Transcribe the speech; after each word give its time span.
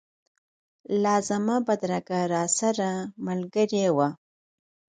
لازمه 1.03 1.57
بدرګه 1.67 2.19
راسره 2.33 2.91
ملګرې 3.25 3.85
وه. 3.95 4.09